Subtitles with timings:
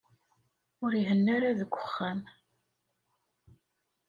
[0.83, 2.19] Ur ihenna ara deg uxxam.